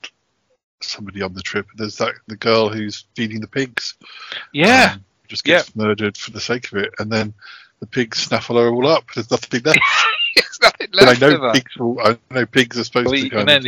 [0.80, 1.66] somebody on the trip.
[1.76, 3.94] There's that the girl who's feeding the pigs.
[4.52, 4.92] Yeah.
[4.94, 7.32] um, just gets murdered for the sake of it, and then
[7.78, 9.04] the pigs snaffle her all up.
[9.14, 9.78] There's nothing left.
[10.36, 11.76] it's nothing And I know pigs.
[11.76, 13.62] Will, I know pigs are supposed to then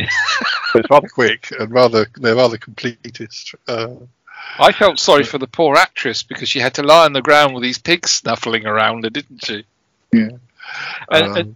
[0.75, 3.55] it's rather quick and rather they're rather completist.
[3.67, 4.05] Uh,
[4.59, 7.53] I felt sorry for the poor actress because she had to lie on the ground
[7.53, 9.65] with these pigs snuffling around her, didn't she?
[10.11, 10.29] Yeah.
[11.09, 11.55] And, Um, and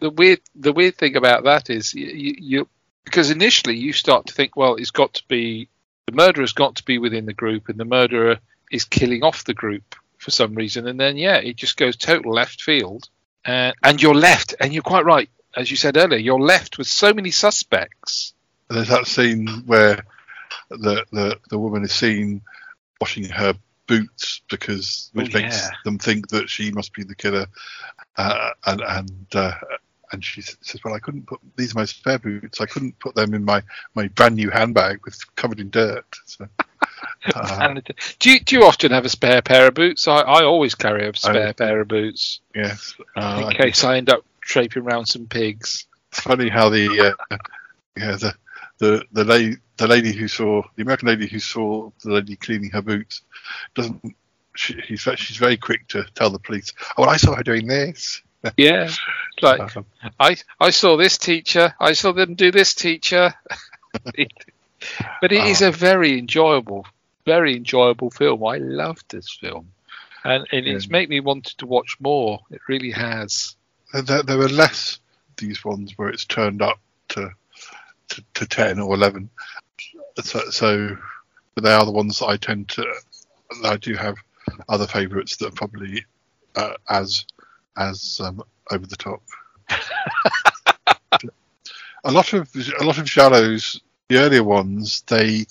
[0.00, 2.68] the weird, the weird thing about that is you, you,
[3.04, 5.68] because initially you start to think, well, it's got to be
[6.06, 8.38] the murderer's got to be within the group, and the murderer
[8.70, 12.32] is killing off the group for some reason, and then yeah, it just goes total
[12.32, 13.08] left field,
[13.44, 16.86] uh, and you're left, and you're quite right, as you said earlier, you're left with
[16.86, 18.32] so many suspects.
[18.68, 20.02] there's that scene where
[20.70, 22.40] the the, the woman is seen
[23.00, 23.54] washing her
[23.88, 27.46] boots because which Oh, makes them think that she must be the killer.
[28.16, 29.54] Uh, and and uh,
[30.12, 32.60] and she says well I couldn't put these are my spare boots.
[32.60, 33.62] I couldn't put them in my
[33.94, 36.06] my brand new handbag with covered in dirt.
[36.26, 36.46] So,
[37.34, 37.74] uh,
[38.18, 40.06] do you, do you often have a spare pair of boots?
[40.08, 42.40] I, I always carry a spare pair of boots.
[42.54, 42.94] yes.
[43.16, 45.86] Uh, in case I end up traipsing around some pigs.
[46.10, 47.36] it's funny how the uh,
[47.96, 48.34] yeah the
[48.78, 52.70] the the lady the lady who saw the American lady who saw the lady cleaning
[52.70, 53.22] her boots
[53.74, 54.14] doesn't
[54.54, 57.66] she, he's she's very quick to tell the police oh well, I saw her doing
[57.66, 58.22] this
[58.56, 58.88] Yeah,
[59.42, 59.84] like Um,
[60.20, 61.74] I I saw this teacher.
[61.80, 63.34] I saw them do this teacher.
[64.14, 64.32] It-
[65.20, 65.68] but it is Ah.
[65.68, 66.86] a very enjoyable,
[67.26, 68.44] very enjoyable film.
[68.46, 69.72] I loved this film,
[70.22, 72.38] and, and it's made me want to watch more.
[72.52, 73.56] It really has.
[73.92, 75.00] there, there, less
[75.36, 77.30] these ones where it's turned up to
[78.10, 79.28] to, to 10 or 11
[80.24, 80.96] so, so
[81.54, 82.84] but they are the ones that I tend to
[83.64, 84.16] I do have
[84.68, 86.04] other favourites that are probably
[86.56, 87.24] uh, as
[87.76, 89.22] as um, over the top
[92.04, 92.48] a lot of
[92.80, 95.44] a lot of giallos the earlier ones they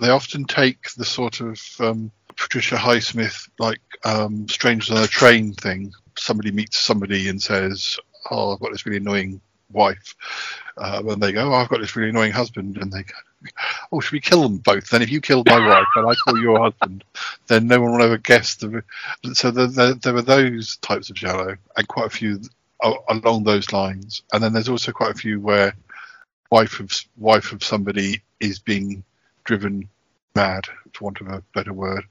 [0.00, 5.52] they often take the sort of um, Patricia Highsmith like um, strangers on a train
[5.52, 5.92] thing.
[6.16, 7.98] Somebody meets somebody and says,
[8.30, 9.40] "Oh, I've got this really annoying
[9.72, 10.14] wife,"
[10.76, 13.14] uh, and they go, "Oh, I've got this really annoying husband," and they go,
[13.90, 16.38] "Oh, should we kill them both?" Then if you killed my wife and I kill
[16.38, 17.04] your husband,
[17.46, 18.84] then no one will ever guess the.
[19.34, 22.40] So there, there, were those types of giallo, and quite a few
[23.08, 24.22] along those lines.
[24.32, 25.74] And then there's also quite a few where
[26.50, 29.04] wife of wife of somebody is being
[29.44, 29.88] driven
[30.34, 32.04] mad, for want of a better word,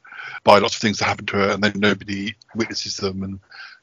[0.43, 3.39] by lots of things that happen to her, and then nobody witnesses them, and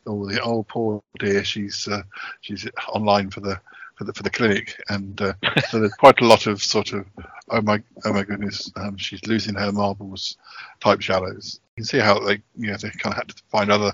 [0.06, 2.02] all the oh poor dear, she's uh,
[2.40, 3.60] she's online for the
[3.96, 5.34] for the for the clinic, and uh,
[5.68, 7.06] so there's quite a lot of sort of
[7.50, 10.36] oh my oh my goodness, um, she's losing her marbles
[10.80, 11.60] type giallos.
[11.76, 13.92] You can see how they you know they kind of had to find other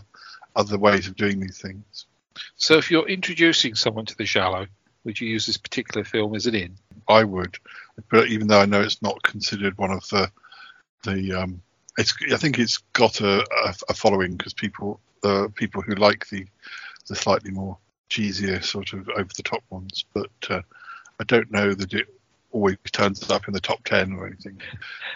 [0.57, 2.07] other ways of doing these things.
[2.57, 4.67] So if you're introducing someone to the giallo,
[5.05, 6.77] would you use this particular film as an in?
[7.09, 7.59] I would,
[8.11, 10.31] but even though I know it's not considered one of the
[11.05, 11.63] the um,
[11.99, 16.29] it's I think it's got a, a, a following because people the people who like
[16.29, 16.47] the
[17.09, 17.79] the slightly more
[18.11, 20.63] cheesier sort of over the top ones, but uh,
[21.21, 22.07] I don't know that it
[22.51, 24.61] always turns up in the top ten or anything.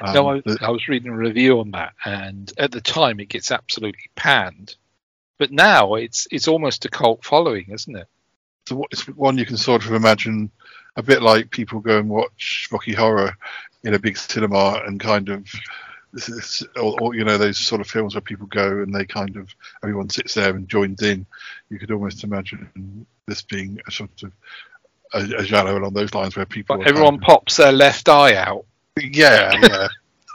[0.01, 3.21] Um, no, I, the- I was reading a review on that, and at the time
[3.21, 4.77] it gets absolutely panned,
[5.39, 8.07] but now it's it's almost a cult following, isn't it?
[8.69, 10.51] so it's one you can sort of imagine
[10.99, 13.33] a bit like people go and watch Rocky Horror
[13.85, 15.47] in a big cinema and kind of
[16.13, 19.05] this is, or, or you know those sort of films where people go and they
[19.05, 21.25] kind of everyone sits there and joins in.
[21.71, 24.33] You could almost imagine this being a sort of
[25.15, 28.35] a, a genre along those lines where people But everyone kind pops their left eye
[28.35, 28.67] out.
[29.01, 29.89] yeah yeah.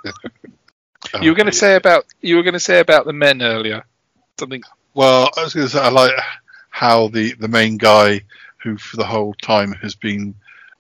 [1.22, 3.42] You were going to um, say about you were going to say about the men
[3.42, 3.84] earlier.
[4.40, 4.64] Something.
[4.94, 6.14] Well, I was going to say I like
[6.70, 8.22] how the the main guy
[8.64, 10.34] who for the whole time has been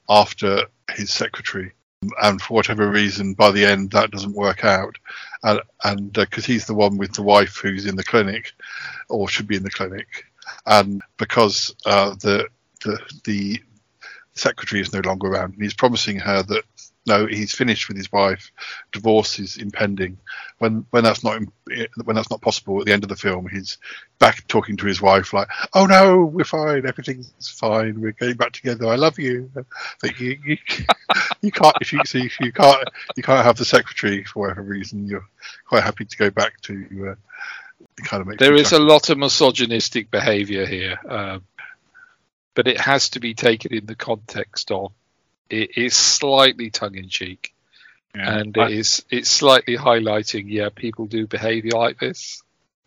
[0.10, 1.74] after his secretary,
[2.22, 4.98] and for whatever reason, by the end that doesn't work out,
[5.44, 8.54] and because he's the one with the wife who's in the clinic,
[9.10, 10.26] or should be in the clinic,
[10.66, 12.48] and because uh, the
[12.84, 13.62] the the
[14.36, 16.63] secretary is no longer around, and he's promising her that
[17.06, 18.52] no, he's finished with his wife,
[18.92, 20.18] divorce is impending.
[20.60, 21.42] When when that's not
[22.04, 23.78] when that's not possible at the end of the film, he's
[24.20, 28.54] back talking to his wife like, "Oh no, we're fine, everything's fine, we're getting back
[28.54, 28.88] together.
[28.88, 30.58] I love you." But you you,
[31.42, 32.88] you can't if you see if you can't
[33.18, 35.06] you can't have the secretary for whatever reason.
[35.06, 35.28] You're
[35.66, 37.10] quite happy to go back to.
[37.12, 37.16] Uh,
[38.04, 41.44] kind of There me a lot of misogynistic behaviour here, um,
[42.56, 44.94] but it has to be taken in the context of
[45.49, 47.53] it is slightly tongue in cheek,
[48.15, 48.38] Yeah.
[48.39, 50.45] and I- it is it's slightly highlighting.
[50.47, 52.41] Yeah, people do behave like this.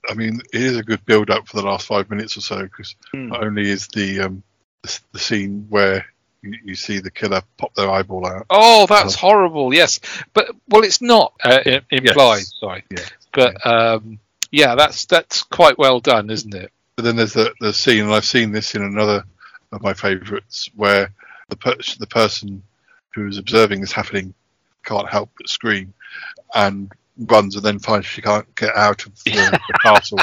[0.08, 2.62] I mean, it is a good build up for the last five minutes or so
[2.62, 3.28] because Hmm.
[3.28, 4.42] not only is the um,
[4.82, 6.06] the, the scene where
[6.42, 8.46] you, you see the killer pop their eyeball out.
[8.50, 9.74] Oh, that's horrible.
[9.74, 9.98] Yes,
[10.32, 11.58] but well, it's not uh,
[11.90, 12.38] implied.
[12.38, 12.52] Yes.
[12.60, 13.04] Sorry, Yeah.
[13.32, 14.20] but um,
[14.52, 16.70] yeah, that's that's quite well done, isn't it?
[16.94, 19.24] But then there's the, the scene, and I've seen this in another
[19.72, 21.12] of my favourites, where
[21.48, 22.62] the per- the person
[23.14, 24.34] who's observing this happening
[24.84, 25.92] can't help but scream
[26.54, 29.30] and runs, and then finds she can't get out of the,
[29.68, 30.18] the castle.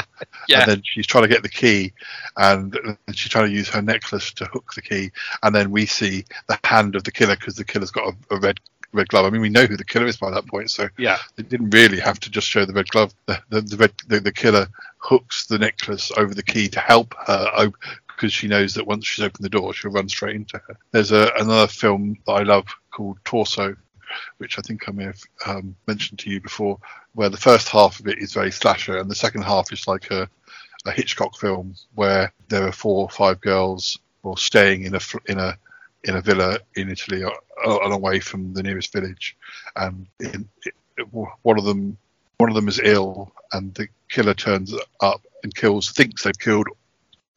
[0.48, 0.60] Yeah.
[0.60, 1.92] And then she's trying to get the key,
[2.36, 5.10] and, and she's trying to use her necklace to hook the key.
[5.42, 8.38] And then we see the hand of the killer because the killer's got a, a
[8.38, 8.60] red
[8.92, 9.26] red glove.
[9.26, 11.70] I mean, we know who the killer is by that point, so Yeah, they didn't
[11.70, 13.12] really have to just show the red glove.
[13.26, 17.14] The the the, red, the, the killer hooks the necklace over the key to help
[17.26, 17.50] her
[18.14, 20.76] because she knows that once she's opened the door, she'll run straight into her.
[20.92, 23.76] There's a, another film that I love called Torso,
[24.38, 26.78] which I think I may have um, mentioned to you before,
[27.14, 30.10] where the first half of it is very slasher, and the second half is like
[30.10, 30.28] a,
[30.86, 35.38] a Hitchcock film where there are four or five girls or staying in a in
[35.38, 35.56] a
[36.04, 39.36] in a villa in Italy, a, long way from the nearest village,
[39.76, 40.74] and in, it,
[41.10, 41.96] one of them
[42.38, 46.68] one of them is ill, and the killer turns up and kills thinks they've killed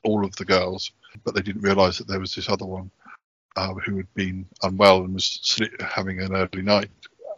[0.08, 0.92] all of the girls,
[1.24, 2.90] but they didn't realise that there was this other one
[3.56, 6.90] uh, who had been unwell and was having an early night.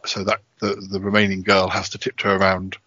[0.06, 2.78] So that the, the remaining girl has to tiptoe around,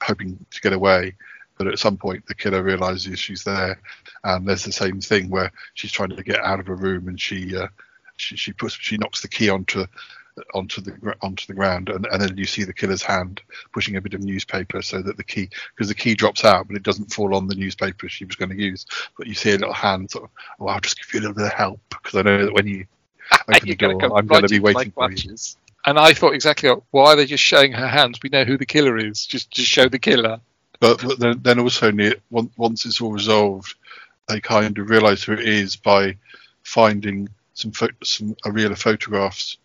[0.00, 1.16] hoping to get away.
[1.58, 3.80] But at some point, the killer realizes she's there,
[4.24, 7.20] and there's the same thing where she's trying to get out of a room, and
[7.20, 7.66] she uh,
[8.16, 9.86] she, she puts she knocks the key onto
[10.54, 13.40] onto the onto the ground, and, and then you see the killer's hand
[13.72, 16.76] pushing a bit of newspaper so that the key because the key drops out, but
[16.76, 18.86] it doesn't fall on the newspaper she was going to use.
[19.16, 21.36] But you see a little hand sort of, oh, I'll just give you a little
[21.36, 22.86] bit of help because I know that when you
[23.48, 25.36] open the door, I'm going to be waiting for you.
[25.84, 28.20] And I thought exactly, why are they just showing her hands?
[28.22, 29.26] We know who the killer is.
[29.26, 30.40] Just just show the killer.
[30.78, 33.74] But, but then, then also near, once it's all resolved,
[34.28, 36.16] they kind of realise who it is by
[36.64, 39.58] finding some pho- some a reel of photographs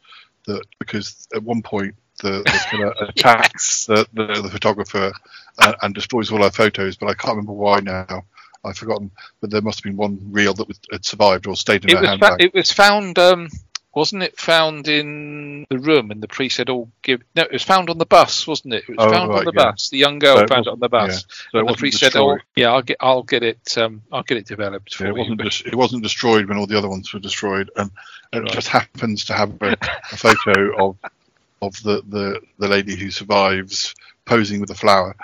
[0.47, 5.11] that because at one point the, the killer attacks the, the, the photographer
[5.59, 6.97] and, and destroys all her photos.
[6.97, 8.23] But I can't remember why now.
[8.65, 9.11] I've forgotten.
[9.39, 11.99] But there must have been one reel that was, had survived or stayed in It
[11.99, 12.31] her handbag.
[12.31, 13.47] fa- it was found, um,
[13.97, 16.11] wasn't it found in the room?
[16.11, 18.83] And the priest said, "Oh, give." No, it was found on the bus, wasn't it?
[18.87, 19.71] It was Oh, found on the yeah.
[19.71, 19.89] bus.
[19.89, 21.25] The young girl So found it on the bus.
[21.51, 24.37] so and the priest said, "Oh, yeah, I'll get, I'll get it, um, I'll get
[24.37, 26.89] it developed for Yeah, it you." wasn't just, it wasn't destroyed when all the other
[26.89, 27.89] ones were destroyed, and
[28.33, 28.51] it Right.
[28.51, 29.75] just happens to have a,
[30.11, 30.97] a photo of
[31.63, 35.15] of the, the the lady who survives posing with a flower,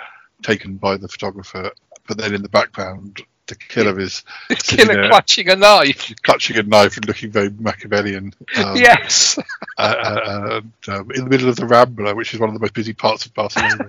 [0.42, 1.70] taken by the photographer.
[2.08, 5.08] But then in the background, the killer is the killer there.
[5.08, 6.12] clutching a knife.
[6.22, 8.32] clutching a knife and looking very Machiavellian.
[8.56, 9.38] Um, yes.
[9.78, 12.60] uh, uh, and, um, in the middle of the Rambla, which is one of the
[12.60, 13.88] most busy parts of Barcelona.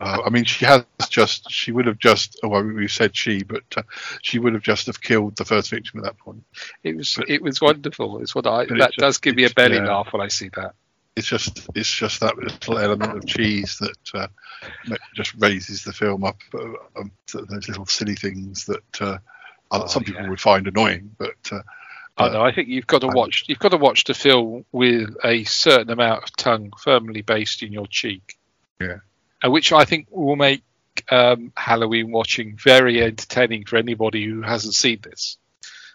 [0.00, 3.42] uh, I mean, she has just, she would have just, oh, well, we said she,
[3.42, 3.82] but uh,
[4.22, 6.44] she would have just have killed the first victim at that point.
[6.84, 8.20] It was But- it was wonderful.
[8.20, 9.88] It's what I that does give me a belly yeah.
[9.88, 10.74] laugh when I see that.
[11.16, 16.24] It's just, it's just that little element of cheese that uh, just raises the film
[16.24, 16.38] up.
[16.52, 19.18] Uh, um, those little silly things that uh,
[19.70, 20.28] Oh, some people yeah.
[20.28, 21.60] would find annoying, but uh,
[22.16, 22.42] I uh, know.
[22.42, 23.44] I think you've got to watch.
[23.48, 27.72] You've got to watch the film with a certain amount of tongue firmly based in
[27.72, 28.36] your cheek.
[28.80, 28.98] Yeah.
[29.44, 30.62] Which I think will make
[31.10, 35.36] um, Halloween watching very entertaining for anybody who hasn't seen this.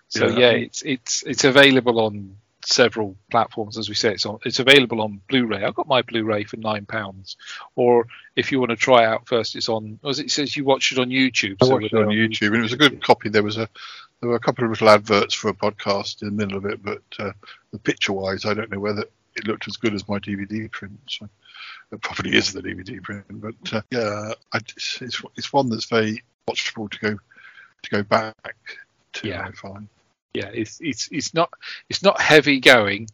[0.10, 4.14] So Yeah, yeah, it's it's it's available on several platforms, as we say.
[4.14, 4.40] It's on.
[4.46, 5.64] It's available on Blu-ray.
[5.64, 7.38] I got my Blu-ray for nine pounds.
[7.76, 10.00] Or if you want to try out first, it's on.
[10.08, 11.58] As it says, you watch it on YouTube.
[11.62, 13.30] I so watched it we're on YouTube, and it was a good copy.
[13.30, 13.68] There was a
[14.20, 16.84] there were a couple of little adverts for a podcast in the middle of it,
[16.84, 17.32] but uh,
[17.72, 21.00] the picture-wise, I don't know whether it looked as good as my DVD print.
[21.10, 21.28] So
[21.92, 25.86] it probably is the DVD print, but uh, yeah, I, it's, it's it's one that's
[25.86, 27.18] very watchable to go
[27.84, 28.56] to go back
[29.14, 29.28] to.
[29.28, 29.48] Yeah.
[29.48, 29.88] I find.
[30.34, 31.52] Yeah, it's it's it's not
[31.90, 33.10] it's not heavy going,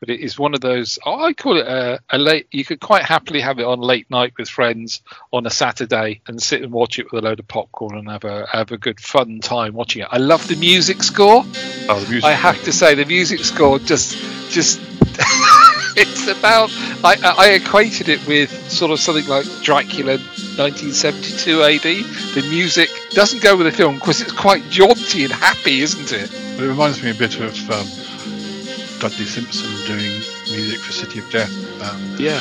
[0.00, 0.98] but it is one of those.
[1.04, 2.48] I call it a, a late.
[2.50, 5.00] You could quite happily have it on late night with friends
[5.32, 8.24] on a Saturday and sit and watch it with a load of popcorn and have
[8.24, 10.08] a have a good fun time watching it.
[10.10, 11.44] I love the music score.
[11.88, 12.24] Oh, the music.
[12.24, 14.16] I have to say the music score just
[14.50, 14.80] just.
[15.96, 16.70] it's about
[17.04, 20.18] I, I equated it with sort of something like Dracula
[20.56, 21.82] 1972 AD.
[21.82, 26.30] The music doesn't go with the film because it's quite jaunty and happy, isn't it?
[26.32, 27.86] It reminds me a bit of um,
[29.00, 31.82] Dudley Simpson doing music for City of Death.
[31.82, 32.40] Um, Yeah.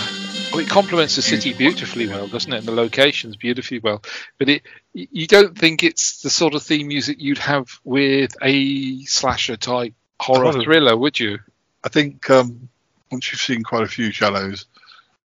[0.52, 2.58] Well, it complements the city beautifully well, doesn't it?
[2.58, 4.04] And the locations beautifully well.
[4.38, 9.02] But it, you don't think it's the sort of theme music you'd have with a
[9.06, 11.40] slasher type horror thriller, would you?
[11.86, 12.68] I think um,
[13.12, 14.65] once you've seen quite a few giallos,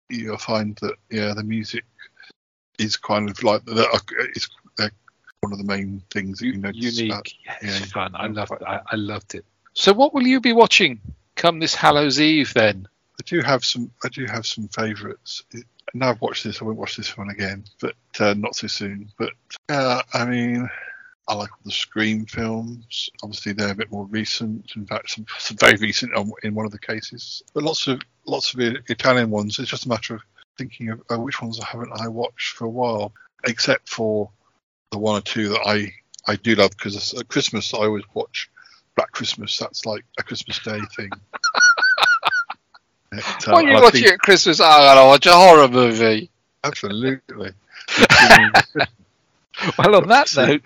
[0.09, 1.85] you'll find that yeah, the music
[2.79, 3.87] is kind of like the,
[4.35, 4.49] it's
[5.41, 6.99] one of the main things that you notice.
[6.99, 7.13] Unique.
[7.13, 8.13] about- Yeah, yeah, fun.
[8.15, 9.45] I loved I, I loved it.
[9.75, 11.01] So what will you be watching
[11.37, 12.89] come this Hallows Eve then?
[13.19, 13.91] I do have some.
[14.05, 15.43] I do have some favourites.
[15.95, 16.61] Now I've watched this.
[16.61, 19.09] I won't watch this one again, but uh, not so soon.
[19.19, 19.33] But
[19.71, 20.69] uh, I mean,
[21.29, 23.11] I like the Scream films.
[23.23, 24.71] Obviously, they're a bit more recent.
[24.77, 26.13] In fact, some, some very recent
[26.45, 27.43] in one of the cases.
[27.53, 29.59] But lots of lots of Italian ones.
[29.59, 30.23] It's just a matter of
[30.57, 33.13] thinking of uh, which ones I haven't I watched for a while,
[33.47, 34.31] except for
[34.93, 35.93] the one or two that I
[36.29, 38.49] I do love because at Christmas I always watch
[38.95, 39.59] Black Christmas.
[39.59, 41.11] That's like a Christmas Day thing.
[43.13, 44.61] It, uh, What are you I watching think- at Christmas?
[44.61, 46.29] Oh, I'm gonna watch a horror movie.
[46.65, 47.53] Absolutely.
[49.79, 50.63] Well, on that note,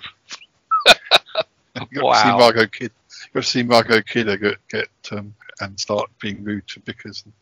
[1.81, 2.23] You've got Wow.
[2.23, 2.93] see Margot Kid.
[3.25, 7.25] You've got to see Margot Kidder get, get um, and start being rude to Vickers.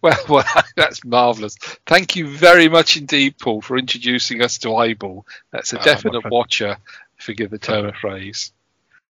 [0.00, 0.44] Well, well,
[0.76, 1.56] that's marvellous.
[1.86, 5.26] Thank you very much indeed, Paul, for introducing us to Eyeball.
[5.52, 6.28] That's a Ah, definite pleasure.
[6.30, 6.76] watcher,
[7.18, 8.52] forgive the term of phrase.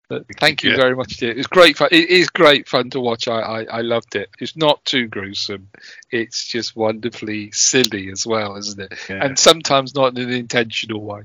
[0.09, 0.71] But Thank you.
[0.71, 0.83] you Yeah.
[0.83, 1.13] very much.
[1.21, 1.33] indeed.
[1.33, 1.89] It was great fun.
[1.93, 3.29] It is great fun to watch.
[3.29, 4.31] I, I, I loved it.
[4.41, 5.69] It's not too gruesome.
[6.11, 8.99] It's just wonderfully silly as well, isn't it?
[9.11, 11.23] And sometimes not in an intentional way.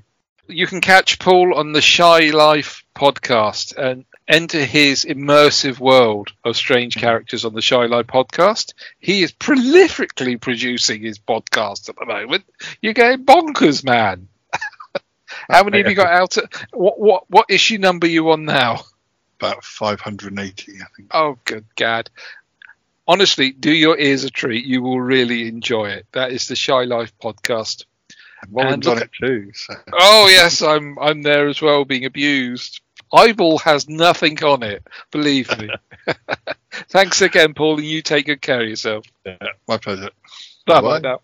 [0.49, 6.57] You can catch Paul on the Shy Life podcast and enter his immersive world of
[6.57, 7.05] strange mm-hmm.
[7.05, 8.73] characters on the Shy Life podcast.
[8.99, 12.45] He is prolifically producing his podcast at the moment.
[12.81, 14.27] You're going bonkers, man.
[15.50, 16.37] How many have you got out?
[16.37, 18.81] At, what what what issue number are you on now?
[19.39, 21.10] about 580, I think.
[21.13, 22.10] Oh, good gad.
[23.08, 24.65] Honestly, do your ears a treat.
[24.65, 26.06] You will really enjoy it.
[26.12, 27.85] That is the Shy Life podcast.
[28.42, 29.52] And Warren's look on it too.
[29.54, 29.73] So.
[29.94, 32.81] Oh yes, I'm I'm there as well, being abused.
[33.13, 35.69] Eyeball has nothing on it, believe me.
[36.90, 39.06] Thanks again, Paul, and you take good care of yourself.
[39.67, 40.12] My pleasure.
[40.67, 41.00] Bye Bye-bye.
[41.00, 41.21] bye now.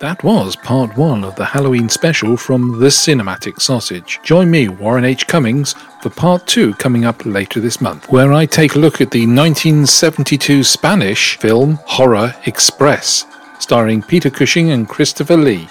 [0.00, 4.18] That was part one of the Halloween special from The Cinematic Sausage.
[4.24, 5.28] Join me, Warren H.
[5.28, 9.12] Cummings, for part two coming up later this month, where I take a look at
[9.12, 13.24] the 1972 Spanish film Horror Express,
[13.60, 15.68] starring Peter Cushing and Christopher Lee.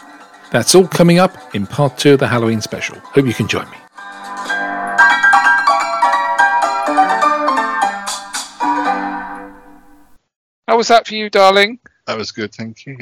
[0.52, 3.00] That's all coming up in part two of the Halloween special.
[3.00, 3.78] Hope you can join me.
[10.68, 11.80] How was that for you, darling?
[12.06, 12.94] That was good, thank you.
[12.94, 12.98] Yeah.